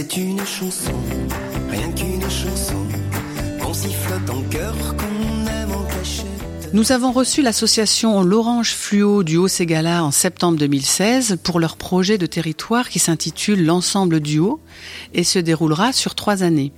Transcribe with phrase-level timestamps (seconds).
[0.00, 0.94] C'est une chanson,
[1.68, 2.86] rien qu'une chanson,
[3.60, 6.72] qu'on sifflote en cœur, qu'on aime en cachette.
[6.72, 12.26] Nous avons reçu l'association L'Orange Fluo du Haut-Ségala en septembre 2016 pour leur projet de
[12.26, 14.60] territoire qui s'intitule L'Ensemble du Haut
[15.14, 16.70] et se déroulera sur trois années.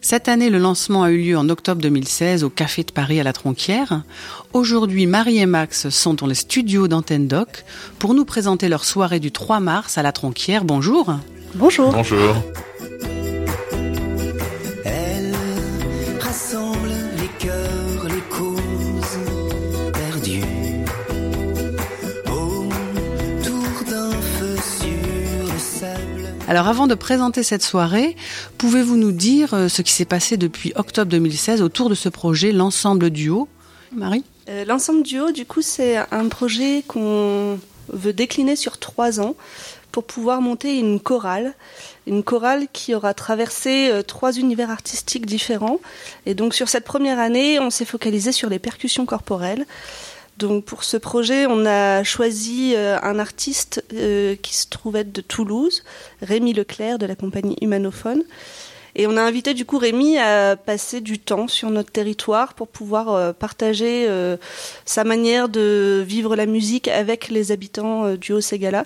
[0.00, 3.24] Cette année, le lancement a eu lieu en octobre 2016 au Café de Paris à
[3.24, 4.04] la Tronquière.
[4.52, 7.64] Aujourd'hui, Marie et Max sont dans les studios d'Antenne Doc
[7.98, 10.64] pour nous présenter leur soirée du 3 mars à la Tronquière.
[10.64, 11.12] Bonjour.
[11.54, 11.92] Bonjour.
[11.92, 12.34] Bonjour.
[14.84, 15.34] Elle
[16.20, 20.42] rassemble les cœurs, les causes perdues
[22.26, 26.28] autour d'un feu sur le sable.
[26.48, 28.16] Alors avant de présenter cette soirée,
[28.58, 32.52] pouvez-vous nous dire euh, ce qui s'est passé depuis octobre 2016 autour de ce projet
[32.52, 33.48] L'Ensemble du Haut
[33.94, 34.24] Marie?
[34.48, 39.34] Euh, L'ensemble du haut, du coup, c'est un projet qu'on veut décliner sur trois ans
[39.92, 41.54] pour pouvoir monter une chorale.
[42.06, 45.78] Une chorale qui aura traversé euh, trois univers artistiques différents.
[46.26, 49.66] Et donc sur cette première année, on s'est focalisé sur les percussions corporelles.
[50.38, 55.12] Donc pour ce projet, on a choisi euh, un artiste euh, qui se trouve être
[55.12, 55.84] de Toulouse,
[56.22, 58.24] Rémi Leclerc de la compagnie Humanophone.
[58.94, 62.68] Et on a invité du coup Rémi à passer du temps sur notre territoire pour
[62.68, 64.36] pouvoir euh, partager euh,
[64.84, 68.84] sa manière de vivre la musique avec les habitants euh, du Haut-Ségala.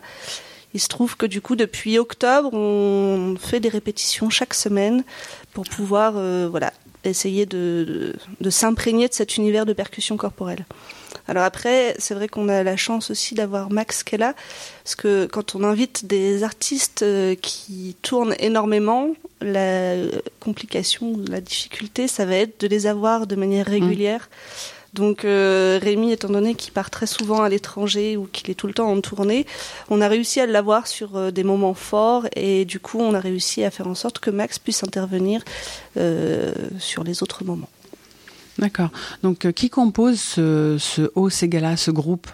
[0.75, 5.05] Il se trouve que du coup depuis octobre, on fait des répétitions chaque semaine
[5.55, 6.13] pour pouvoir
[6.51, 6.71] voilà,
[7.05, 10.67] essayer de, de, de s'imprégner de cet univers de percussion corporelle.
[11.29, 14.35] Alors après, c'est vrai qu'on a la chance aussi d'avoir Max qui est là,
[14.85, 19.95] parce que quand on invite des artistes euh, qui tournent énormément, la
[20.41, 24.29] complication ou la difficulté, ça va être de les avoir de manière régulière.
[24.97, 28.67] Donc euh, Rémi, étant donné qu'il part très souvent à l'étranger ou qu'il est tout
[28.67, 29.47] le temps en tournée,
[29.91, 33.21] on a réussi à l'avoir sur euh, des moments forts et du coup on a
[33.21, 35.43] réussi à faire en sorte que Max puisse intervenir
[35.99, 37.69] euh, sur les autres moments.
[38.59, 38.91] D'accord.
[39.23, 42.29] Donc euh, qui compose ce, ce Haut-Ségala, ce groupe?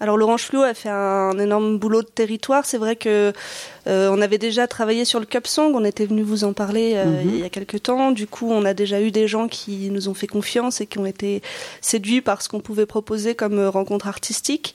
[0.00, 2.66] Alors l'Orange Fluo a fait un énorme boulot de territoire.
[2.66, 3.32] C'est vrai que
[3.86, 5.72] euh, on avait déjà travaillé sur le Cup Song.
[5.74, 7.30] On était venu vous en parler euh, Mhm.
[7.34, 8.10] il y a quelques temps.
[8.10, 10.98] Du coup, on a déjà eu des gens qui nous ont fait confiance et qui
[10.98, 11.42] ont été
[11.80, 14.74] séduits par ce qu'on pouvait proposer comme rencontre artistique.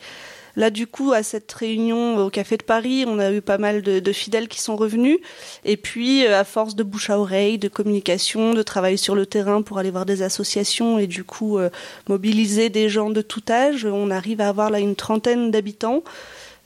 [0.55, 3.81] Là, du coup, à cette réunion au Café de Paris, on a eu pas mal
[3.81, 5.19] de, de fidèles qui sont revenus.
[5.65, 9.25] Et puis, euh, à force de bouche à oreille, de communication, de travail sur le
[9.25, 11.69] terrain pour aller voir des associations et du coup euh,
[12.07, 16.03] mobiliser des gens de tout âge, on arrive à avoir là une trentaine d'habitants.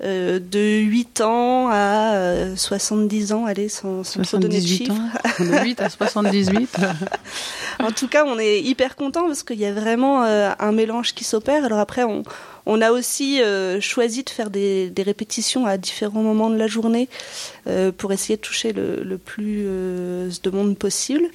[0.04, 4.78] euh, de 8 ans à euh, 70 ans, allez, sans, sans trop donner de 78
[4.78, 4.94] chiffres.
[4.94, 6.78] ans De 8 à 78
[7.80, 11.14] En tout cas, on est hyper content parce qu'il y a vraiment euh, un mélange
[11.14, 11.64] qui s'opère.
[11.64, 12.24] Alors après, on,
[12.66, 16.68] on a aussi euh, choisi de faire des, des répétitions à différents moments de la
[16.68, 17.10] journée
[17.68, 21.26] euh, pour essayer de toucher le, le plus euh, de monde possible.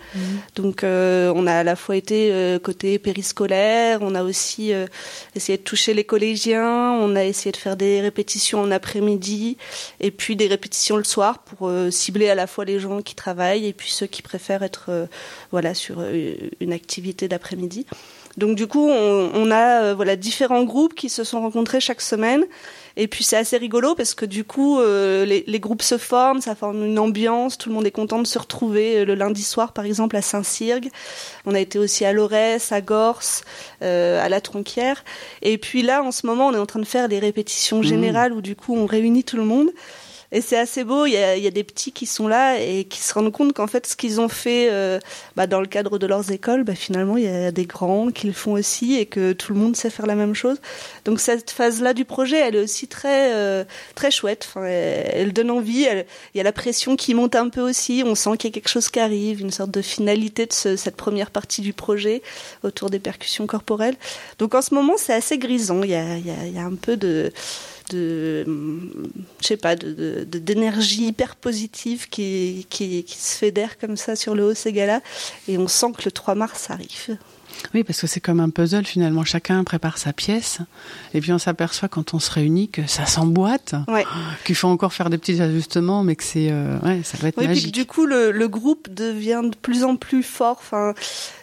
[0.55, 4.87] Donc, euh, on a à la fois été euh, côté périscolaire, on a aussi euh,
[5.35, 9.57] essayé de toucher les collégiens, on a essayé de faire des répétitions en après-midi
[10.01, 13.15] et puis des répétitions le soir pour euh, cibler à la fois les gens qui
[13.15, 15.07] travaillent et puis ceux qui préfèrent être euh,
[15.51, 16.03] voilà sur
[16.61, 17.87] une activité d'après-midi.
[18.39, 22.01] Donc du coup, on, on a euh, voilà différents groupes qui se sont rencontrés chaque
[22.01, 22.45] semaine.
[22.97, 26.41] Et puis c'est assez rigolo parce que du coup, euh, les, les groupes se forment,
[26.41, 29.43] ça forme une ambiance, tout le monde est content de se retrouver euh, le lundi
[29.43, 30.89] soir, par exemple, à Saint-Cyrgue.
[31.47, 33.43] On a été aussi à Lorès, à Gorse,
[33.83, 35.05] euh, à La Tronquière.
[35.43, 38.33] Et puis là, en ce moment, on est en train de faire des répétitions générales
[38.33, 39.69] où du coup, on réunit tout le monde.
[40.31, 42.85] Et c'est assez beau, il y, a, y a des petits qui sont là et
[42.85, 44.99] qui se rendent compte qu'en fait, ce qu'ils ont fait euh,
[45.37, 48.27] bah, dans le cadre de leurs écoles, bah, finalement, il y a des grands qui
[48.27, 50.59] le font aussi et que tout le monde sait faire la même chose.
[51.07, 53.65] Donc cette phase-là du projet, elle est aussi très euh,
[53.95, 54.45] très chouette.
[54.51, 55.87] Enfin, elle, donne envie.
[56.35, 58.03] il y a la pression qui monte un peu aussi.
[58.05, 60.77] On sent qu'il y a quelque chose qui arrive, une sorte de finalité de ce-
[60.77, 62.21] cette première partie du projet
[62.65, 63.97] autour des percussions corporelles.
[64.39, 65.83] Donc en ce moment, c'est assez grisant.
[65.85, 67.33] Il y a, y a- il y a un peu de
[67.91, 68.45] de
[69.41, 74.35] je sais pas de d'énergie hyper positive qui, qui, qui se fédère comme ça sur
[74.35, 75.01] le haut Ségala
[75.47, 77.19] et on sent que le 3 mars arrive.
[77.75, 79.25] Oui, parce que c'est comme un puzzle finalement.
[79.25, 80.59] Chacun prépare sa pièce,
[81.15, 84.05] et puis on s'aperçoit quand on se réunit que ça s'emboîte, ouais.
[84.45, 87.39] qu'il faut encore faire des petits ajustements, mais que c'est, euh, ouais, ça va être
[87.39, 87.65] oui, magique.
[87.65, 90.57] Puis que, du coup, le, le, groupe devient de plus en plus fort.
[90.61, 90.95] Enfin,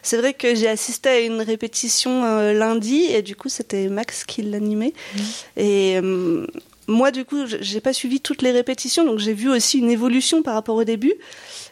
[0.02, 4.24] c'est vrai que j'ai assisté à une répétition euh, lundi, et du coup, c'était Max
[4.24, 5.20] qui l'animait, mmh.
[5.58, 6.48] et euh,
[6.88, 10.44] moi, du coup, j'ai pas suivi toutes les répétitions, donc j'ai vu aussi une évolution
[10.44, 11.14] par rapport au début.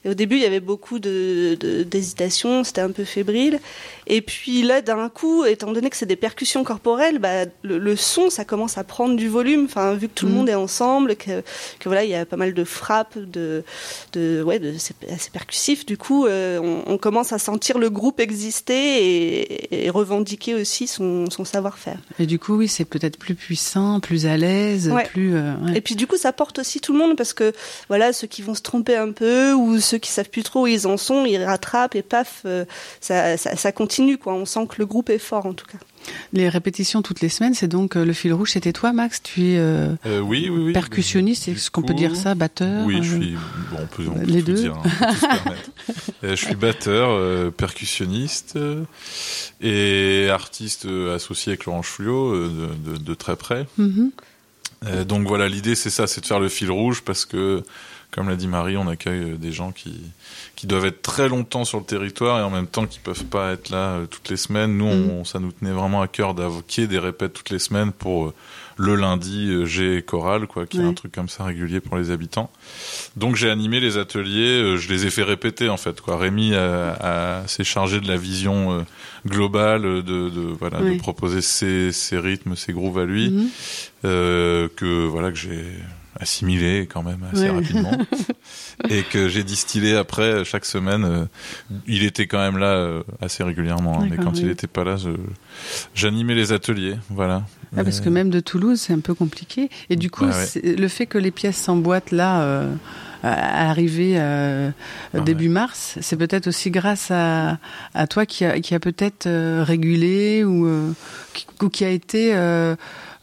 [0.05, 3.59] Et au début, il y avait beaucoup d'hésitation, de, c'était un peu fébrile.
[4.07, 7.95] Et puis là, d'un coup, étant donné que c'est des percussions corporelles, bah, le, le,
[7.95, 9.65] son, ça commence à prendre du volume.
[9.65, 10.29] Enfin, vu que tout mmh.
[10.29, 11.41] le monde est ensemble, que,
[11.79, 13.63] que, voilà, il y a pas mal de frappes, de,
[14.11, 15.85] de ouais, de, c'est assez percussif.
[15.85, 20.87] Du coup, euh, on, on, commence à sentir le groupe exister et, et revendiquer aussi
[20.87, 21.99] son, son savoir-faire.
[22.19, 25.02] Et du coup, oui, c'est peut-être plus puissant, plus à l'aise, ouais.
[25.07, 25.35] Plus.
[25.35, 25.77] Euh, ouais.
[25.77, 27.53] Et puis du coup, ça porte aussi tout le monde parce que
[27.87, 30.67] voilà, ceux qui vont se tromper un peu ou ceux qui savent plus trop où
[30.67, 32.65] ils en sont, ils rattrapent et paf, euh,
[33.01, 34.33] ça, ça, ça continue quoi.
[34.33, 35.79] On sent que le groupe est fort en tout cas.
[36.33, 38.51] Les répétitions toutes les semaines, c'est donc euh, le fil rouge.
[38.51, 42.15] C'était toi, Max Tu es euh, euh, oui, oui, oui, percussionniste, est-ce qu'on peut dire
[42.15, 43.35] ça, batteur Oui, je suis.
[43.71, 44.53] Bon, on peut, on peut les tout deux.
[44.53, 44.75] dire.
[45.01, 45.13] Hein,
[46.23, 48.57] je suis batteur, euh, percussionniste
[49.61, 53.67] et artiste associé avec Laurent Chouliot de, de, de, très près.
[53.77, 54.09] Mm -hmm.
[55.05, 57.63] Donc voilà, l'idée c'est ça, c'est de faire le fil rouge parce que
[58.13, 59.99] comme l'a dit Marie, on accueille des gens qui,
[60.55, 63.53] qui doivent être très longtemps sur le territoire et en même temps qui peuvent pas
[63.53, 64.77] être là euh, toutes les semaines.
[64.77, 65.25] Nous, on, mmh.
[65.25, 68.33] ça nous tenait vraiment à cœur d'avoquer des répètes toutes les semaines pour euh,
[68.77, 72.11] le lundi euh, G choral, quoi, qui est un truc comme ça régulier pour les
[72.11, 72.49] habitants.
[73.15, 76.01] Donc j'ai animé les ateliers, euh, je les ai fait répéter en fait.
[76.01, 76.17] Quoi.
[76.17, 76.53] Rémi
[77.47, 78.81] s'est chargé de la vision euh,
[79.25, 83.45] globale, de, de voilà, de proposer ses, ses, rythmes, ses grooves à lui, mmh.
[84.05, 85.63] euh, que voilà que j'ai
[86.19, 87.49] assimilé quand même assez Ouais.
[87.49, 87.97] rapidement
[88.89, 91.03] et que j'ai distillé après chaque semaine.
[91.05, 91.25] euh,
[91.87, 94.95] il était quand même là euh, assez régulièrement, hein, mais quand il n'était pas là,
[95.95, 97.43] j'animais les ateliers, voilà.
[97.75, 99.69] Ah, parce que même de Toulouse, c'est un peu compliqué.
[99.89, 100.75] Et du coup, Bah ouais.
[100.75, 102.73] le fait que les pièces s'emboîtent là, euh,
[103.23, 104.71] à euh,
[105.13, 107.57] Ah début mars, c'est peut-être aussi grâce à,
[107.93, 110.91] à toi qui a, qui a peut-être euh, régulé ou, euh,
[111.33, 112.75] qui, ou qui a été euh,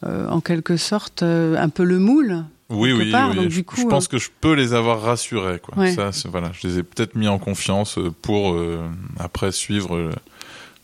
[0.04, 2.44] euh, en quelque sorte euh, un peu le moule.
[2.70, 3.36] Oui, oui, part, oui.
[3.36, 5.76] donc je, du coup, je pense euh, que je peux les avoir rassurés, quoi.
[5.76, 5.92] Ouais.
[5.94, 8.78] Ça, c'est- voilà, je les ai peut-être mis en confiance euh, pour euh,
[9.18, 10.10] après suivre euh,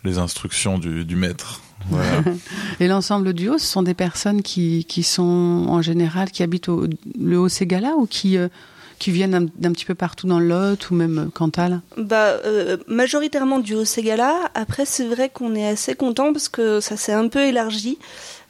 [0.04, 1.60] les instructions du, du maître.
[1.88, 2.22] Voilà.
[2.80, 6.68] Et l'ensemble du haut, ce sont des personnes qui, qui sont en général qui habitent
[6.68, 6.86] au,
[7.20, 8.48] le Haut-Ségala ou qui, euh,
[8.98, 11.82] qui viennent d'un petit peu partout dans le Lot ou même Cantal?
[11.96, 14.50] Bah, euh, majoritairement du Haut-Ségala.
[14.54, 17.98] Après, c'est vrai qu'on est assez content parce que ça s'est un peu élargi.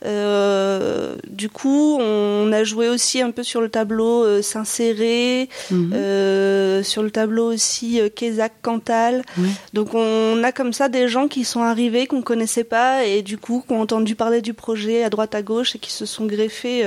[0.06, 5.92] Euh, du coup, on a joué aussi un peu sur le tableau euh, Saint-Céré, Mhm.
[5.94, 9.24] euh, sur le tableau aussi euh, Quézac-Cantal.
[9.38, 9.48] Oui.
[9.72, 13.36] Donc on a comme ça des gens qui sont arrivés qu'on connaissait pas et du
[13.38, 16.26] coup qui ont entendu parler du projet à droite à gauche et qui se sont
[16.26, 16.84] greffés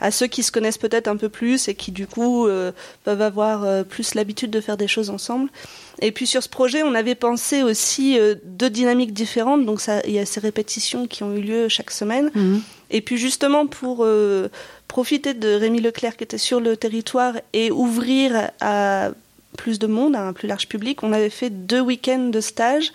[0.00, 2.48] à ceux qui se connaissent peut-être un peu plus et qui du coup
[3.04, 5.48] peuvent avoir plus l'habitude de faire des choses ensemble.
[6.00, 9.64] Et puis sur ce projet, on avait pensé aussi euh, deux dynamiques différentes.
[9.64, 12.30] Donc il y a ces répétitions qui ont eu lieu chaque semaine.
[12.34, 12.62] Mhm.
[12.90, 14.48] Et puis justement pour euh,
[14.86, 19.10] profiter de Rémi Leclerc qui était sur le territoire et ouvrir à
[19.56, 22.92] plus de monde, à un plus large public, on avait fait deux week-ends de stage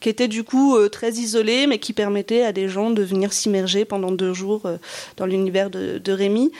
[0.00, 3.32] qui étaient du coup euh, très isolés mais qui permettaient à des gens de venir
[3.32, 4.76] s'immerger pendant deux jours euh,
[5.16, 6.52] dans l'univers de, de Rémi.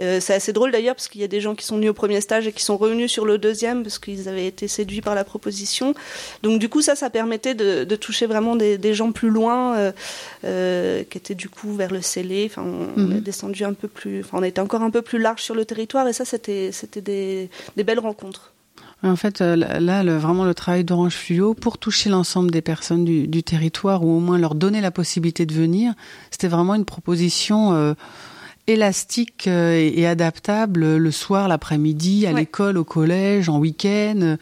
[0.00, 1.94] Euh, c'est assez drôle d'ailleurs parce qu'il y a des gens qui sont venus au
[1.94, 5.14] premier stage et qui sont revenus sur le deuxième parce qu'ils avaient été séduits par
[5.14, 5.94] la proposition.
[6.42, 9.92] Donc du coup ça, ça permettait de, de toucher vraiment des, des gens plus loin,
[10.42, 12.48] qui étaient du coup vers le Célé.
[12.50, 13.12] Enfin, on, Mhm.
[13.12, 15.54] on est descendu un peu plus, enfin on été encore un peu plus large sur
[15.54, 18.52] le territoire et ça c'était c'était des, des belles rencontres.
[19.04, 23.04] En fait, euh, là, le, vraiment le travail d'Orange Fluo, pour toucher l'ensemble des personnes
[23.04, 25.94] du, du territoire, ou au moins leur donner la possibilité de venir,
[26.32, 27.94] c'était vraiment une proposition euh,
[28.66, 32.40] élastique euh, et, et adaptable le soir, l'après-midi, à Ouais.
[32.40, 34.36] l'école, au collège, en week-end.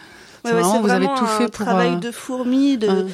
[0.44, 1.66] C'est Ouais, ouais, vraiment, vous avez tout un fait pour...
[1.66, 3.06] travail de fourmi, de, un-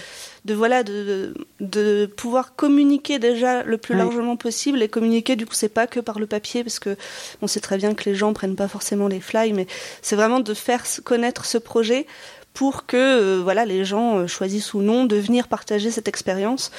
[0.45, 3.99] de voilà de, de pouvoir communiquer déjà le plus Oui.
[4.01, 6.97] largement possible et communiquer du coup c'est pas que par le papier parce que
[7.43, 9.67] on sait très bien que les gens prennent pas forcément les fly mais
[10.03, 12.07] c'est vraiment de faire connaître ce projet
[12.55, 16.71] pour que voilà les gens choisissent ou non de venir partager cette expérience.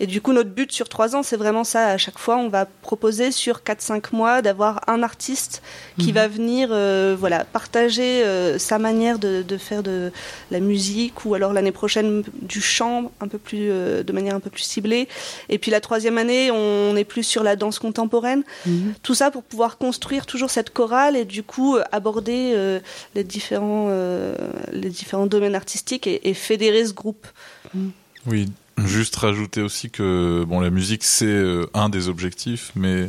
[0.00, 1.88] Et du coup, notre but sur trois ans, c'est vraiment ça.
[1.88, 5.62] À chaque fois, on va proposer sur 4-5 mois d'avoir un artiste
[5.98, 6.14] qui mhm.
[6.14, 10.10] va venir euh, voilà, partager euh, sa manière de, faire de
[10.50, 14.40] la musique ou alors l'année prochaine du chant un peu plus, euh, de manière un
[14.40, 15.06] peu plus ciblée.
[15.50, 18.42] Et puis la troisième année, on est plus sur la danse contemporaine.
[18.64, 18.94] Mhm.
[19.02, 22.80] Tout ça pour pouvoir construire toujours cette chorale et du coup aborder
[23.14, 23.90] les, différents,
[24.72, 27.26] les différents domaines artistiques et, fédérer ce groupe.
[28.26, 28.48] Oui,
[28.86, 33.08] Juste rajouter aussi que bon, la musique c'est euh, un des objectifs, mais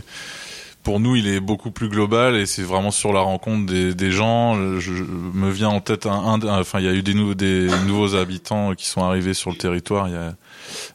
[0.84, 4.12] pour nous, il est beaucoup plus global et c'est vraiment sur la rencontre des, des
[4.12, 4.80] gens.
[4.80, 7.68] Je, me vient en tête un, un, enfin, il y a eu des, nouveaux des
[7.86, 10.36] nouveaux habitants qui sont arrivés sur le territoire il y a,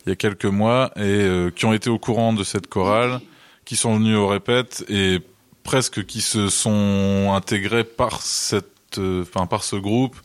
[0.04, 3.20] il y a quelques mois et euh, qui ont été au courant de cette chorale,
[3.64, 5.20] qui sont venus au répète et
[5.62, 10.16] presque qui se sont intégrés par cette, euh, enfin, par ce groupe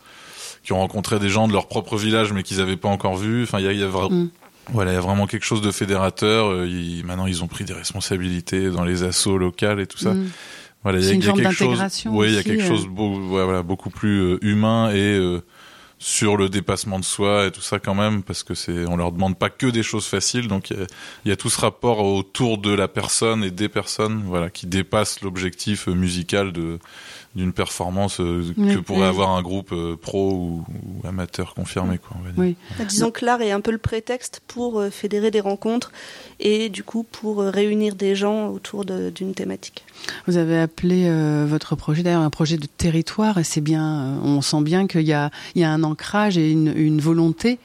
[0.63, 3.43] qui ont rencontré des gens de leur propre village mais qu'ils n'avaient pas encore vus.
[3.43, 4.29] Enfin, il y a, il y a mm.
[4.69, 6.51] Voilà, il y a vraiment quelque chose de fédérateur.
[6.51, 10.13] Euh, maintenant, ils ont pris des responsabilités dans les assauts locales et tout ça.
[10.13, 10.29] Mm.
[10.83, 11.79] Voilà, il y a, une y a quelque chose.
[12.07, 15.41] Oui, il y a quelque chose voilà, beaucoup plus euh, humain et euh,
[15.99, 19.11] sur le dépassement de soi et tout ça quand même, parce que c'est, on leur
[19.11, 20.47] demande pas que des choses faciles.
[20.47, 20.87] Donc il
[21.25, 24.65] y, y, a tout ce rapport autour de la personne et des personnes, voilà, qui
[24.65, 26.79] dépasse l'objectif musical de
[27.33, 30.65] d'une performance euh, que pourrait avoir un groupe euh, pro ou,
[31.07, 31.97] amateur confirmé.
[31.97, 32.39] Quoi, on va dire.
[32.39, 32.55] Oui.
[32.77, 35.91] Bah, disons que l'art est un peu le prétexte pour euh, fédérer des rencontres
[36.41, 39.85] et du coup pour réunir des gens autour d'une thématique.
[40.25, 41.07] Vous avez appelé
[41.45, 45.13] votre projet d'ailleurs un projet de territoire et c'est bien, on sent bien qu'il y
[45.13, 47.59] a, il y a un ancrage et une, une volonté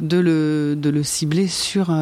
[0.00, 1.94] de, le, de le cibler sur,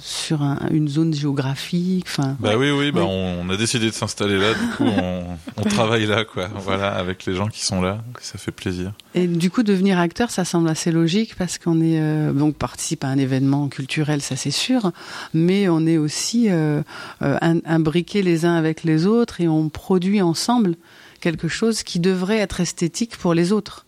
[0.00, 2.06] sur une zone géographique.
[2.06, 5.24] Enfin, bah oui, oui, bah on, a décidé de s'installer là, du coup on,
[5.56, 6.24] on travaille là.
[6.24, 6.45] quoi.
[6.54, 8.92] voilà, avec les gens qui sont là, ça fait plaisir.
[9.14, 13.04] Et du coup, devenir acteur, ça semble assez logique parce qu'on est euh, donc participe
[13.04, 14.92] à un événement culturel, ça c'est sûr,
[15.34, 16.82] mais on est aussi euh,
[17.22, 20.76] euh imbriqués les uns avec les autres et on produit ensemble
[21.20, 23.84] quelque chose qui devrait être esthétique pour les autres.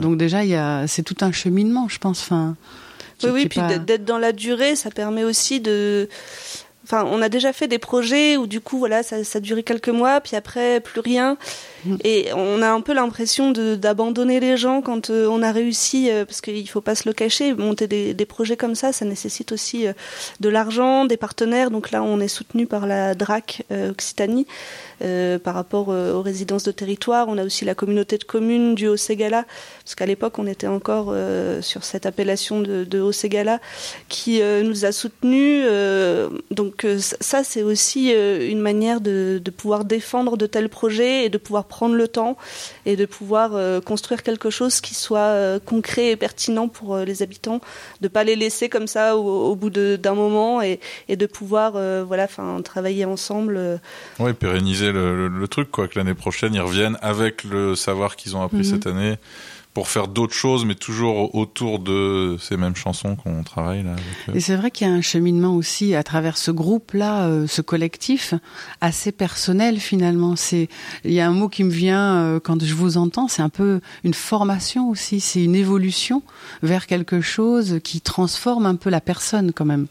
[0.00, 2.20] Donc déjà, il y a, c'est tout un cheminement, je pense.
[2.20, 2.56] Enfin,
[3.22, 6.08] oui, oui, puis d'être dans la durée, ça permet aussi de
[6.90, 9.90] Enfin, on a déjà fait des projets où du coup, voilà, ça, ça durait quelques
[9.90, 11.36] mois, puis après plus rien.
[12.04, 16.24] Et on a un peu l'impression d'abandonner les gens quand euh, on a réussi, euh,
[16.24, 19.86] parce qu'il faut pas se le cacher, monter des, projets comme ça, ça nécessite aussi
[19.86, 19.92] euh,
[20.40, 21.70] de l'argent, des partenaires.
[21.70, 24.46] Donc là, on est soutenu par la DRAC Occitanie
[25.44, 27.28] par rapport aux résidences de territoire.
[27.28, 29.44] On a aussi la communauté de communes du Haut-Ségala,
[29.84, 31.14] parce qu'à l'époque, on était encore
[31.60, 33.60] sur cette appellation de, de Haut-Ségala,
[34.08, 35.64] qui nous a soutenus.
[36.50, 41.64] donc ça, c'est aussi une manière de, pouvoir défendre de tels projets et de pouvoir
[41.68, 42.36] prendre le temps
[42.86, 47.60] et de pouvoir euh, construire quelque chose qui soit concret et pertinent pour les habitants,
[48.00, 51.72] de pas les laisser comme ça au, bout d'un moment et, de pouvoir
[52.04, 53.80] voilà, enfin travailler ensemble.
[54.18, 58.42] Oui, pérenniser le, truc quoi, que l'année prochaine ils reviennent avec le savoir qu'ils ont
[58.42, 58.64] appris mhm.
[58.64, 59.16] cette année
[59.74, 63.94] pour faire d'autres choses, mais toujours autour de ces mêmes chansons qu'on travaille là.
[64.34, 67.62] Et c'est vrai qu'il y a un cheminement aussi à travers ce groupe-là, euh, ce
[67.62, 68.34] collectif,
[68.80, 70.36] assez personnel finalement.
[70.36, 70.68] C'est,
[71.04, 73.48] il y a un mot qui me vient euh, quand je vous entends, c'est un
[73.48, 76.22] peu une formation aussi, c'est une évolution
[76.62, 79.86] vers quelque chose qui transforme un peu la personne quand même.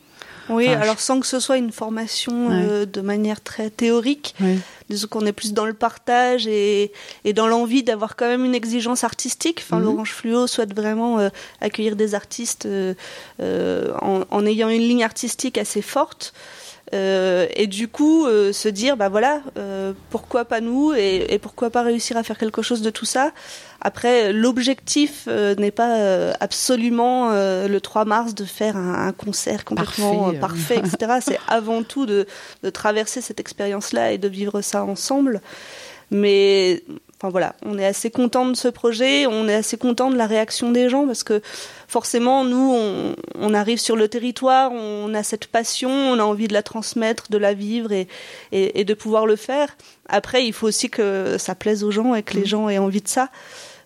[0.49, 4.59] Oui, alors sans que ce soit une formation euh, de manière très théorique, oui.
[4.89, 6.91] disons qu'on est plus dans le partage et,
[7.25, 9.63] et dans l'envie d'avoir quand même une exigence artistique.
[9.63, 9.85] Enfin, mhm.
[9.85, 11.29] l'Orange Fluo souhaite vraiment euh,
[11.61, 12.93] accueillir des artistes euh,
[13.39, 16.33] en, en, ayant une ligne artistique assez forte.
[16.93, 21.39] Euh, et du coup, euh, se dire, bah voilà, euh, pourquoi pas nous et, et,
[21.39, 23.31] pourquoi pas réussir à faire quelque chose de tout ça.
[23.81, 30.75] Après, l'objectif n'est pas absolument le 3 mars de faire un, un concert complètement parfait,
[30.75, 31.19] parfait etc.
[31.21, 32.25] C'est avant tout de,
[32.63, 35.41] de traverser cette expérience-là et de vivre ça ensemble.
[36.11, 36.83] Mais
[37.19, 40.27] enfin voilà, on est assez content de ce projet, on est assez content de la
[40.27, 41.41] réaction des gens parce que
[41.87, 46.47] forcément nous on, on, arrive sur le territoire, on a cette passion, on a envie
[46.47, 48.07] de la transmettre, de la vivre et,
[48.51, 49.77] et, et de pouvoir le faire.
[50.09, 52.45] Après, il faut aussi que ça plaise aux gens et que les mmh.
[52.45, 53.29] gens aient envie de ça.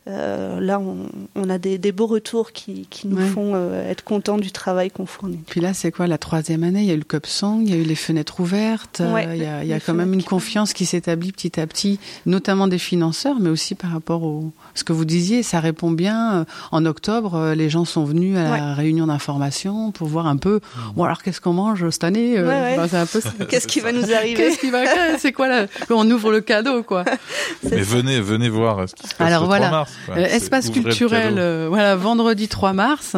[0.08, 3.28] Euh, là, on, on, a des, des, beaux retours qui, qui nous ouais.
[3.28, 5.40] font euh, être contents du travail qu'on fournit.
[5.46, 6.82] Puis là, c'est quoi la troisième année?
[6.82, 9.28] Il y a eu le Cup Song, il y a eu les fenêtres ouvertes, ouais,
[9.28, 11.68] euh, il y a, il y a quand même une confiance qui s'établit petit à
[11.68, 15.44] petit, notamment des financeurs, mais aussi par rapport au ce que vous disiez.
[15.44, 16.48] Ça répond bien.
[16.72, 18.74] En octobre, les gens sont venus à la ouais.
[18.74, 20.56] réunion d'information pour voir un peu.
[20.56, 20.80] Mmh.
[20.96, 23.22] Bon, alors qu'est-ce qu'on mange cette année ben, C'est un peu.
[23.50, 24.34] Qu'est-ce qui va nous arriver?
[24.34, 24.80] Qu'est-ce qui va
[25.20, 27.06] C'est quoi là On ouvre le cadeau, quoi.
[27.70, 28.90] Mais venez, venez voir.
[28.90, 29.68] Ce qui se passe alors le voilà.
[29.68, 30.06] 3 mars.
[30.06, 30.16] quoi.
[30.18, 33.16] Euh, espace culturel, euh, voilà, vendredi 3 mars,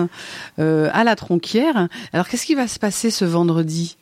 [0.60, 1.88] euh, à la Tronquière.
[2.14, 3.98] Alors, qu'est-ce qui va se passer ce vendredi?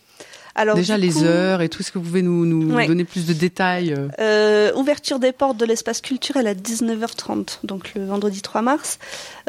[0.54, 1.80] Alors, Déjà les coup, heures et tout.
[1.82, 2.86] Est-ce que vous pouvez nous, nous Ouais.
[2.86, 4.74] donner plus de détails euh?
[4.76, 9.00] Ouverture des portes de l'espace culturel à 19h30, donc le vendredi 3 mars.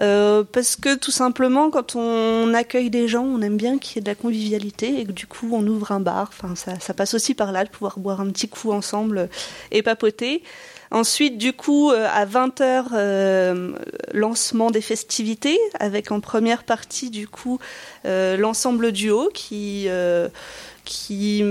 [0.00, 3.98] Euh, parce que tout simplement, quand on accueille des gens, on aime bien qu'il y
[3.98, 6.30] ait de la convivialité et que du coup on ouvre un bar.
[6.32, 9.28] Enfin, ça, ça passe aussi par là de pouvoir boire un petit coup ensemble
[9.72, 10.44] et papoter.
[10.92, 13.72] Ensuite, du coup, euh, à 20h, euh,
[14.12, 17.58] lancement des festivités, avec en première partie, du coup,
[18.04, 20.28] euh, l'ensemble duo qui, euh,
[20.84, 21.42] qui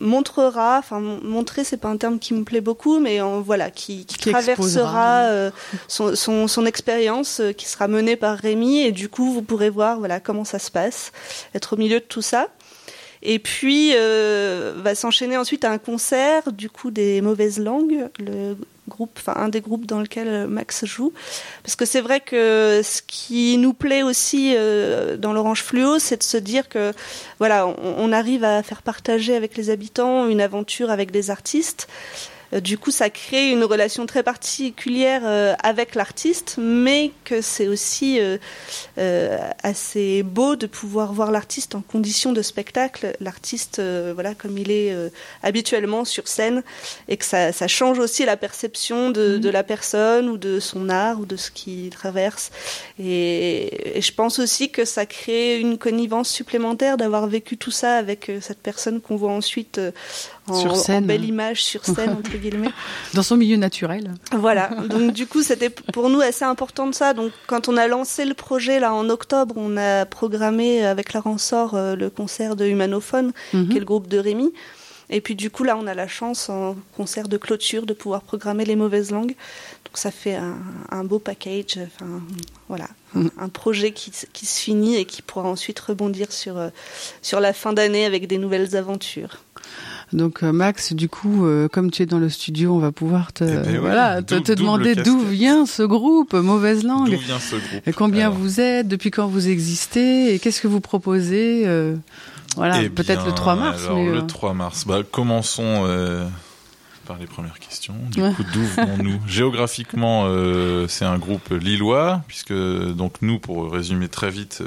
[0.00, 3.70] montrera, enfin mon- montrer c'est pas un terme qui me plaît beaucoup, mais en, voilà,
[3.70, 5.50] qui, qui Qui traversera euh,
[5.88, 9.70] son, son, son expérience euh, qui sera menée par Rémi et du coup vous pourrez
[9.70, 11.12] voir voilà comment ça se passe,
[11.54, 12.48] être au milieu de tout ça.
[13.24, 19.12] Et puis euh, va s'enchaîner ensuite un concert du coup des mauvaises langues, le groupe,
[19.16, 21.10] enfin un des groupes dans lequel Max joue,
[21.62, 26.18] parce que c'est vrai que ce qui nous plaît aussi euh, dans l'Orange Fluo, c'est
[26.18, 26.92] de se dire que
[27.38, 31.88] voilà, on, on arrive à faire partager avec les habitants une aventure avec des artistes.
[32.52, 37.68] Euh, Du coup, ça crée une relation très particulière euh, avec l'artiste, mais que c'est
[37.68, 38.38] aussi euh,
[38.98, 43.80] euh, assez beau de pouvoir voir l'artiste en condition de spectacle, l'artiste
[44.14, 44.94] voilà comme il est
[45.42, 46.62] habituellement sur scène,
[47.08, 50.88] et que ça, ça change aussi la perception de, de la personne ou de son
[50.88, 52.50] art ou de ce qu'il traverse.
[52.98, 57.96] Et, et je pense aussi que ça crée une connivence supplémentaire d'avoir vécu tout ça
[57.96, 59.80] avec cette personne qu'on voit ensuite
[60.48, 61.06] en, Sur en scène.
[61.06, 62.70] belle image sur scène entre guillemets.
[63.14, 64.12] Dans son milieu naturel.
[64.32, 64.68] Voilà.
[64.90, 67.14] Donc du coup, c'était pour nous assez important de ça.
[67.14, 71.20] Donc quand on a lancé le projet là en octobre, on a programmé avec la
[71.20, 73.68] Ransort euh, le concert de Humanophone, Mhm.
[73.68, 74.52] qui est le groupe de Rémi.
[75.10, 78.22] Et puis du coup là, on a la chance en concert de clôture de pouvoir
[78.22, 79.34] programmer les mauvaises langues.
[79.84, 80.56] Donc ça fait un,
[80.90, 81.78] un beau package.
[81.86, 82.22] Enfin
[82.68, 83.30] voilà, Mhm.
[83.38, 86.70] un projet qui, qui se finit et qui pourra ensuite rebondir sur euh,
[87.22, 89.42] sur la fin d'année avec des nouvelles aventures.
[90.12, 93.32] Donc euh, Max, du coup, euh, comme tu es dans le studio, on va pouvoir
[93.32, 97.14] te, Eh ben voilà, te, demander d'où vient ce groupe Mauvaise D'où Langue.
[97.14, 100.68] vient ce groupe Et combien Alors, vous êtes Depuis quand vous existez Et qu'est-ce que
[100.68, 101.96] vous proposez euh,
[102.56, 103.84] Voilà, eh peut-être le bien, 3 mars.
[103.84, 104.84] Alors, mais, le 3 mars.
[104.86, 106.26] Bah, commençons euh,
[107.06, 107.94] par les premières questions.
[108.12, 108.32] Du Ouais.
[108.34, 114.30] coup, d'où venons-nous Géographiquement, euh, c'est un groupe lillois, puisque donc nous, pour résumer très
[114.30, 114.62] vite,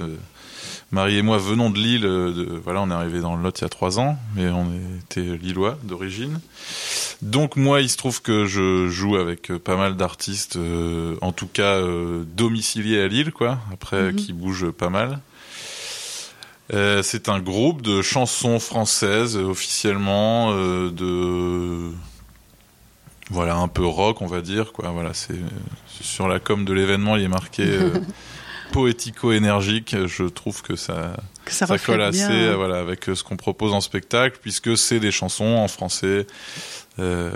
[0.91, 2.06] Marie et moi venons de Lille.
[2.06, 4.47] euh, de- voilà, on est arrivé dans le Lot il y a trois ans, mais
[4.50, 4.67] on
[5.02, 6.39] était lillois d'origine.
[7.21, 11.32] Donc moi, il se trouve que je joue avec euh, pas mal d'artistes, euh, en
[11.34, 13.60] tout cas euh, domiciliés à Lille, quoi.
[13.73, 14.15] Après, Mhm.
[14.15, 15.19] qui bougent pas mal.
[16.73, 21.91] Euh, c'est un groupe de chansons françaises officiellement de
[23.30, 25.36] voilà un peu rock on va dire quoi voilà c'est
[26.02, 27.63] sur la com de l'événement il est marqué
[28.69, 32.32] euh, poético énergique je trouve que ça que ça, ça colle assez bien.
[32.32, 32.56] euh, hein.
[32.58, 36.27] voilà avec euh, ce qu'on propose en spectacle puisque c'est des chansons en français
[36.99, 37.32] euh,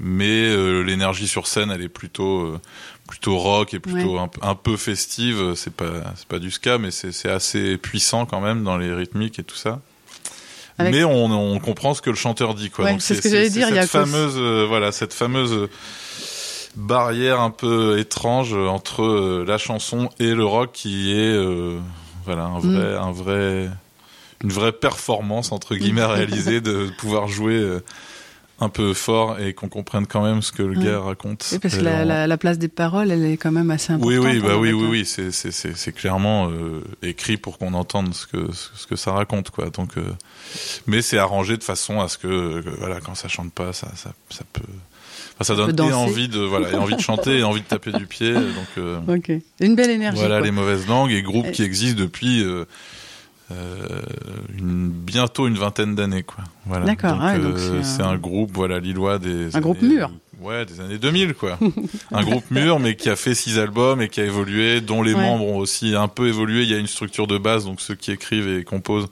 [0.00, 2.60] mais euh, l'énergie sur scène elle est plutôt euh,
[3.08, 4.20] plutôt rock et plutôt Ouais.
[4.20, 8.40] un, peu- un peu festive c'est pas pas du ska mais c'est assez puissant quand
[8.40, 9.80] même dans les rythmiques et tout ça
[10.78, 13.28] Avec- mais on, on comprend ce que le chanteur dit quoi Ouais, c'est ce que
[13.30, 14.36] j'allais dire, il y a fameuse
[14.68, 15.68] voilà cette fameuse
[16.76, 21.78] barrière un peu étrange entre euh, la chanson et le rock qui est euh,
[22.24, 23.02] voilà un vrai Mm.
[23.02, 23.70] un vrai
[24.44, 27.82] une vraie performance entre guillemets à réaliser de pouvoir jouer euh,
[28.58, 30.84] un peu fort et qu'on comprenne quand même ce que le Ouais.
[30.86, 31.46] gars raconte.
[31.52, 33.92] Oui, parce que la, en- la, la place des paroles, elle est quand même assez
[33.92, 34.18] importante.
[34.18, 34.88] oui, oui, bah en oui, oui, hein.
[34.90, 38.96] oui, c'est c'est c'est c'est clairement euh, écrit pour qu'on entende ce que ce que
[38.96, 39.68] ça raconte, quoi.
[39.68, 40.04] Donc, euh,
[40.86, 43.88] mais c'est arrangé de façon à ce que, que, voilà, quand ça chante pas, ça
[43.94, 44.62] ça ça peut,
[45.40, 47.92] enfin, ça donne et envie de voilà, et envie de chanter et envie de taper
[47.92, 48.32] du pied.
[48.34, 48.44] Donc
[48.78, 49.30] euh, Ok.
[49.60, 50.18] Une belle énergie.
[50.18, 50.46] voilà quoi.
[50.46, 52.42] les mauvaises langues et groupes qui existent depuis.
[52.42, 52.64] Euh,
[53.52, 54.02] euh,
[54.58, 56.42] une, bientôt une vingtaine d'années quoi.
[56.64, 56.84] Voilà.
[56.84, 60.10] D'accord, donc euh, c'est un- groupe voilà lillois des Un groupe mûr.
[60.40, 61.56] Ouais, des années 2000 quoi.
[62.12, 65.14] un groupe mûr mais qui a fait six albums et qui a évolué, dont les
[65.14, 65.20] Ouais.
[65.22, 66.64] membres ont aussi un peu évolué.
[66.64, 69.06] Il y a une structure de base donc ceux qui écrivent et composent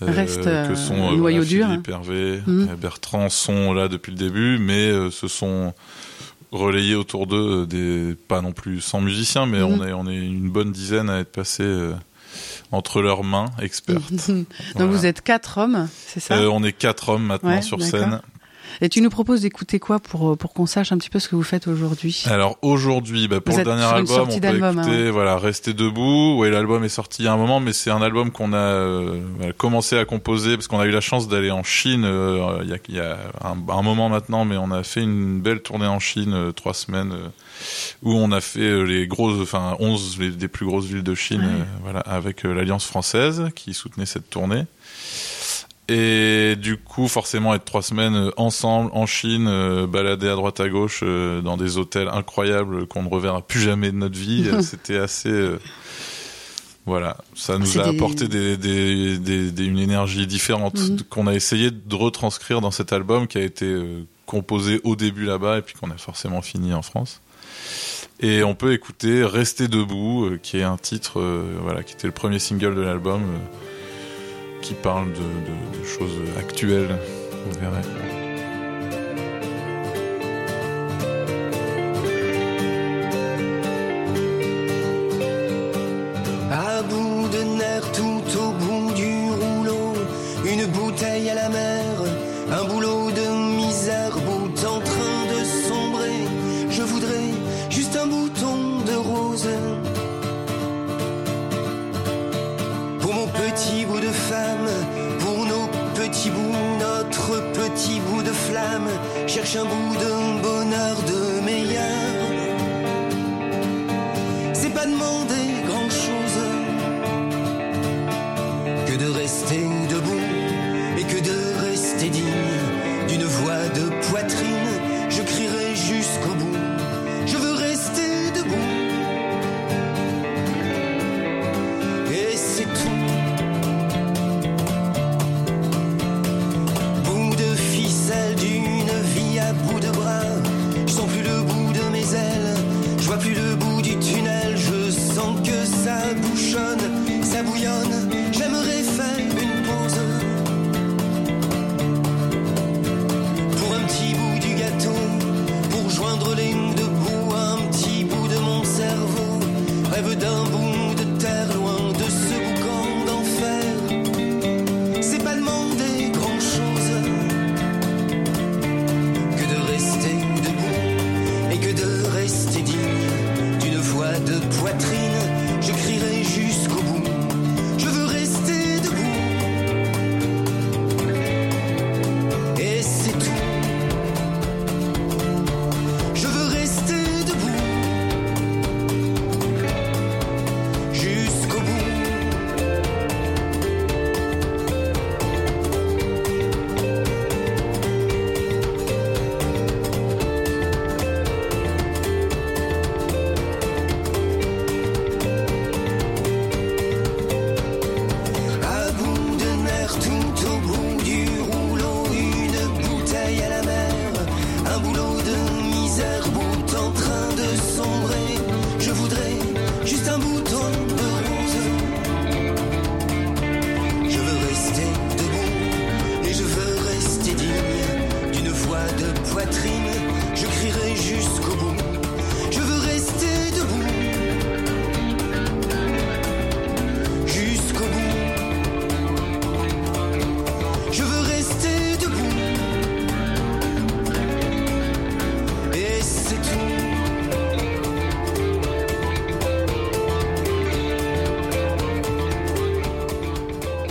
[0.00, 4.12] Reste, euh, que sont le euh, noyau dur, Philippe Hervé, euh, Bertrand sont là depuis
[4.12, 5.74] le début, mais euh, se sont
[6.52, 9.64] relayés autour d'eux euh, des pas non plus 100 musiciens, mais Mhm.
[9.64, 11.92] on est on est une bonne dizaine à être passés euh,
[12.72, 14.00] entre leurs mains expertes.
[14.28, 14.90] Donc Voilà.
[14.90, 16.34] vous êtes quatre hommes, c'est ça?
[16.36, 18.20] Euh, on est quatre hommes maintenant Ouais, sur scène.
[18.80, 21.36] Et tu nous proposes d'écouter quoi pour, pour qu'on sache un petit peu ce que
[21.36, 25.10] vous faites aujourd'hui Alors aujourd'hui, bah, pour Vous le dernier album, on peut écouter hein.
[25.10, 26.38] voilà, Rester debout.
[26.38, 28.56] Ouais, l'album est sorti il y a un moment, mais c'est un album qu'on a
[28.56, 29.20] euh,
[29.56, 32.72] commencé à composer parce qu'on a eu la chance d'aller en Chine euh, il y
[32.72, 35.86] a, il y a un, un moment maintenant, mais on a fait une belle tournée
[35.86, 37.28] en Chine, euh, trois semaines, euh,
[38.02, 42.00] où on a fait les grosses, enfin 11 des plus grosses villes de Chine, voilà,
[42.00, 44.64] avec l'Alliance française qui soutenait cette tournée.
[45.92, 51.02] Et du coup, forcément, être trois semaines ensemble en Chine, balader à droite à gauche
[51.02, 55.50] dans des hôtels incroyables qu'on ne reverra plus jamais de notre vie, c'était assez
[56.86, 61.02] voilà, ça nous a apporté une énergie différente mhm.
[61.08, 65.24] qu'on a essayé de retranscrire dans cet album qui a été euh, composé au début
[65.24, 67.20] là-bas et puis qu'on a forcément fini en France.
[68.18, 72.06] Et on peut écouter Rester debout, euh, qui est un titre, euh, voilà, qui était
[72.06, 73.22] le premier single de l'album,
[74.60, 76.96] qui parle de, choses actuelles.
[77.44, 78.19] Vous verrez.
[109.50, 109.99] Cherche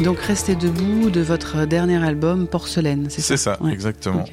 [0.10, 3.72] Donc Restez debout de votre dernier album Porcelaine, c'est ça C'est ça, Ouais.
[3.72, 4.26] exactement.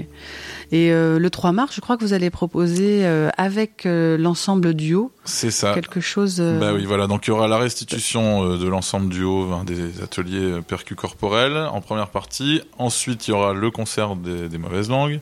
[0.73, 4.75] Et euh, le 3 mars, je crois que vous allez proposer euh, avec euh, l'ensemble
[4.75, 5.73] duo C'est ça.
[5.75, 6.41] quelque chose.
[6.41, 7.07] Bah oui, voilà.
[7.07, 11.57] Donc il y aura la restitution de l'ensemble du haut hein, des ateliers percus corporels
[11.57, 12.63] en première partie.
[12.79, 15.21] Ensuite, il y aura le concert des, des mauvaises langues.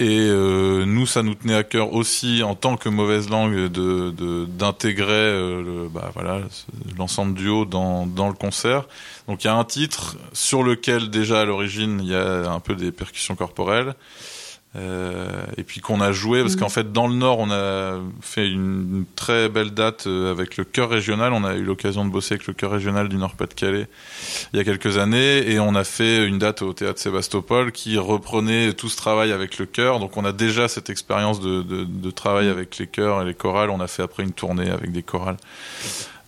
[0.00, 4.44] Et euh, nous, ça nous tenait à cœur aussi en tant que mauvaise langue de
[4.46, 6.40] d'intégrer euh, le, bah voilà
[6.98, 8.86] l'ensemble du haut dans dans le concert.
[9.28, 12.58] Donc il y a un titre sur lequel déjà à l'origine il y a un
[12.58, 13.94] peu des percussions corporelles.
[14.76, 16.60] Euh, et puis qu'on a joué parce Mhm.
[16.60, 20.56] qu'en fait dans le Nord on a fait une, une très belle date euh, avec
[20.56, 23.86] le chœur régional on a eu l'occasion de bosser avec le chœur régional du Nord-Pas-de-Calais
[24.52, 27.98] il y a quelques années et on a fait une date au théâtre Sébastopol qui
[27.98, 31.84] reprenait tout ce travail avec le chœur donc on a déjà cette expérience de, de,
[31.84, 34.90] de travail avec les chœurs et les chorales on a fait après une tournée avec
[34.90, 35.36] des chorales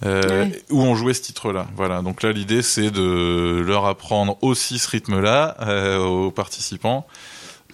[0.04, 0.62] euh, Ouais.
[0.70, 1.66] où on jouait ce titre-là.
[1.74, 2.02] Voilà.
[2.02, 7.06] Donc là, l'idée, c'est de leur apprendre aussi ce rythme-là euh, aux participants,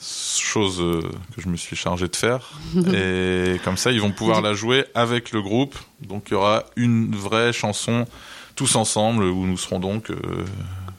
[0.02, 1.00] chose euh,
[1.34, 2.50] que je me suis chargé de faire.
[2.94, 5.76] Et comme ça, ils vont pouvoir la jouer avec le groupe.
[6.00, 8.06] Donc il y aura une vraie chanson
[8.56, 10.16] tous ensemble où nous serons donc, euh,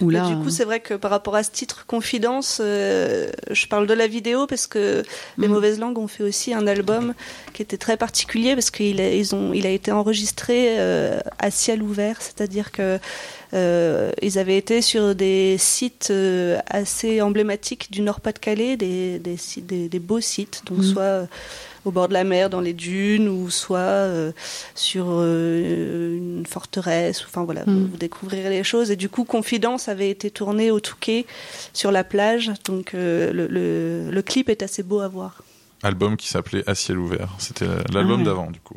[0.00, 3.30] Ou Et là, du coup, c'est vrai que par rapport à ce titre Confidence, euh,
[3.50, 5.02] je parle de la vidéo parce que
[5.36, 5.52] les Mhm.
[5.52, 7.12] Mauvaises Langues ont fait aussi un album
[7.52, 11.50] qui était très particulier parce qu'il a, ils ont, il a été enregistré euh, à
[11.50, 12.98] ciel ouvert, c'est-à-dire que
[13.52, 19.66] euh, ils avaient été sur des sites euh, assez emblématiques du Nord-Pas-de-Calais, des, des, sites-
[19.66, 20.84] des, des beaux sites, donc Mhm.
[20.84, 21.26] soit euh,
[21.84, 24.32] au bord de la mer, dans les dunes, ou soit euh,
[24.74, 27.22] sur euh, une forteresse.
[27.26, 27.88] Enfin voilà, Mm.
[27.90, 28.90] vous découvrirez les choses.
[28.90, 31.26] Et du coup, Confidence avait été tourné au Touquet
[31.72, 35.42] sur la plage, donc euh, le, le, le clip est assez beau à voir.
[35.82, 37.30] Album qui s'appelait À ciel ouvert.
[37.38, 38.24] C'était l'album Ah ouais.
[38.24, 38.76] d'avant, du coup.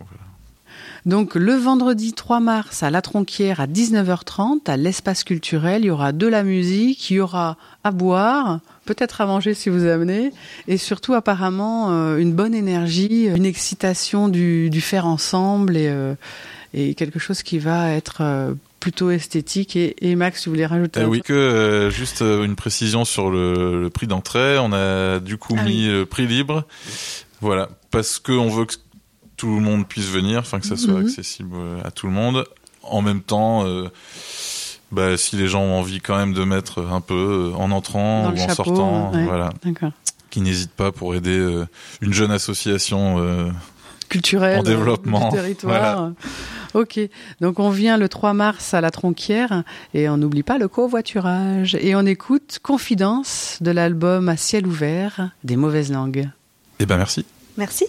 [1.05, 5.89] Donc le vendredi 3 mars à La Tronquière à 19h30 à l'espace culturel, il y
[5.89, 10.31] aura de la musique, il y aura à boire, peut-être à manger si vous amenez,
[10.67, 16.15] et surtout apparemment euh, une bonne énergie, une excitation du, du faire ensemble et, euh,
[16.73, 19.75] et quelque chose qui va être euh, plutôt esthétique.
[19.75, 23.29] Et, et Max, tu voulais rajouter un oui, que euh, juste euh, une précision sur
[23.29, 24.57] le, le prix d'entrée.
[24.59, 26.65] On a du coup Ah mis prix libre.
[27.41, 28.75] Voilà, parce que on veut que
[29.37, 31.05] tout le monde puisse venir, enfin que ça soit Mhm.
[31.05, 32.45] accessible euh, à tout le monde.
[32.83, 33.87] En même temps, euh,
[34.93, 38.23] bah, si les gens ont envie quand même de mettre un peu euh, en entrant
[38.23, 39.25] Dans ou en chapeau, sortant, ouais.
[39.25, 39.51] voilà,
[40.29, 41.65] qui n'hésitent pas pour aider euh,
[42.01, 43.17] une jeune association.
[43.19, 43.49] euh,
[44.09, 46.11] culturel En développement, du territoire.
[46.75, 46.99] Ok,
[47.41, 51.75] donc on vient le 3 mars à la Tronquière et on n'oublie pas le covoiturage
[51.79, 56.29] et on écoute Confidence de l'album À ciel ouvert des mauvaises langues.
[56.79, 57.25] Eh ben merci.
[57.57, 57.85] Merci.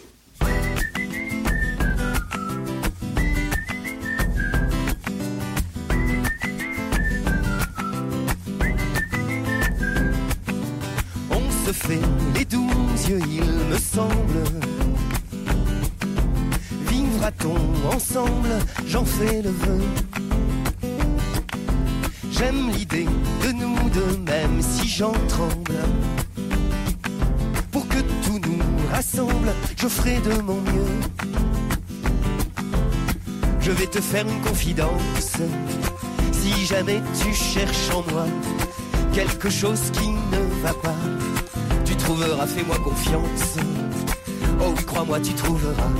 [13.74, 14.44] Me semble.
[16.88, 17.56] Vivra-t-on
[17.94, 18.54] ensemble?
[18.86, 19.80] J'en fais le vœu.
[22.30, 23.06] J'aime l'idée
[23.42, 25.80] de nous deux, même si j'en tremble.
[27.72, 30.94] Pour que tout nous rassemble, je ferai de mon mieux.
[33.60, 35.38] Je vais te faire une confidence.
[36.32, 38.26] Si jamais tu cherches en moi
[39.12, 41.00] quelque chose qui ne va pas,
[42.04, 43.56] trouveras, fais-moi confiance.
[44.60, 45.90] Oh oui, crois-moi, tu trouveras.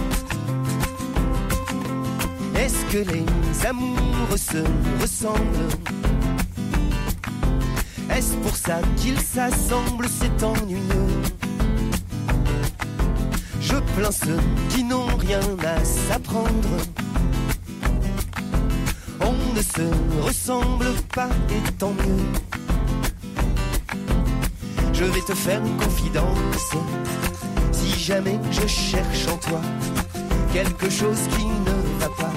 [2.57, 4.63] Est-ce que les amours se
[5.01, 5.73] ressemblent?
[8.11, 11.23] Est-ce pour ça qu'ils s'assemblent C'est ennuyeux?
[13.61, 16.77] Je plains ceux qui n'ont rien à s'apprendre.
[19.21, 19.87] On ne se
[20.23, 22.54] ressemble pas et tant mieux.
[24.95, 26.71] Je vais te faire une confidence.
[27.73, 29.61] Si jamais je cherche en toi
[30.53, 32.33] quelque chose qui ne va pas,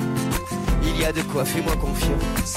[0.84, 2.56] il y a de quoi, fais-moi confiance.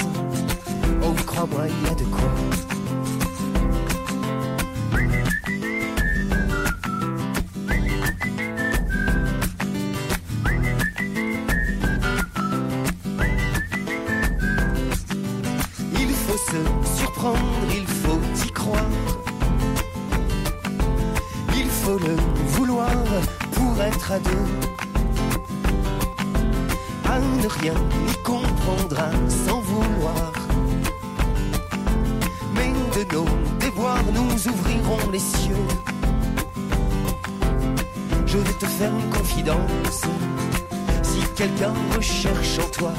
[41.41, 42.93] Quelqu'un recherche en toi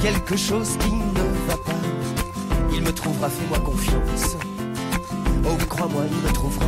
[0.00, 1.82] quelque chose qui ne va pas,
[2.72, 4.36] il me trouvera, fais-moi confiance.
[5.44, 6.66] Oh crois-moi, il me trouvera.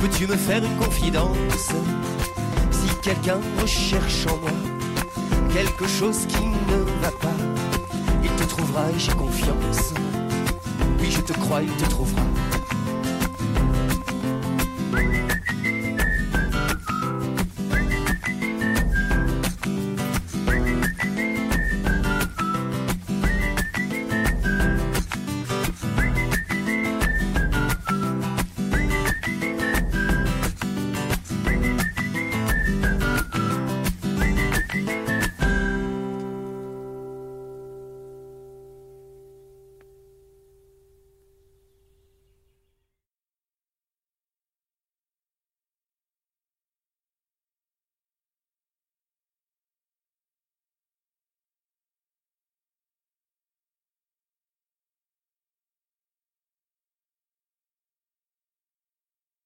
[0.00, 1.72] Peux-tu me faire une confidence?
[2.70, 4.56] Si quelqu'un recherche en moi
[5.52, 7.36] quelque chose qui ne va pas,
[8.24, 9.92] il te trouvera et j'ai confiance.
[11.00, 12.22] Oui, je te crois, il te trouvera.